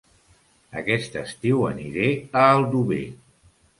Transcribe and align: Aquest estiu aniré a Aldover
Aquest 0.81 1.19
estiu 1.23 1.67
aniré 1.69 2.09
a 2.41 2.47
Aldover 2.57 3.03